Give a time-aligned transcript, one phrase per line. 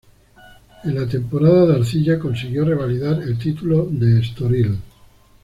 [0.83, 4.79] En la temporada de arcilla consiguió revalidar el título de Estoril.